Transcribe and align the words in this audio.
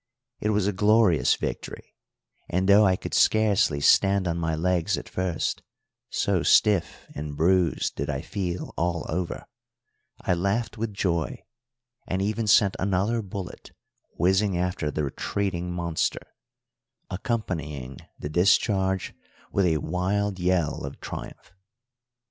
It 0.39 0.49
was 0.49 0.65
a 0.65 0.73
glorious 0.73 1.35
victory; 1.35 1.93
and 2.49 2.67
though 2.67 2.87
I 2.87 2.95
could 2.95 3.13
scarcely 3.13 3.79
stand 3.79 4.27
on 4.27 4.39
my 4.39 4.55
legs 4.55 4.97
at 4.97 5.07
first, 5.07 5.61
so 6.09 6.41
stiff 6.41 7.05
and 7.13 7.37
bruised 7.37 7.97
did 7.97 8.09
I 8.09 8.21
feel 8.21 8.73
all 8.77 9.05
over, 9.09 9.45
I 10.19 10.33
laughed 10.33 10.75
with 10.75 10.91
joy, 10.91 11.43
and 12.07 12.19
even 12.19 12.47
sent 12.47 12.75
another 12.79 13.21
bullet 13.21 13.73
whizzing 14.17 14.57
after 14.57 14.89
the 14.89 15.03
retreating 15.03 15.71
monster, 15.71 16.33
accompanying 17.11 17.99
the 18.17 18.29
discharge 18.29 19.13
with 19.51 19.67
a 19.67 19.77
wild 19.77 20.39
yell 20.39 20.83
of 20.83 20.99
triumph. 20.99 21.53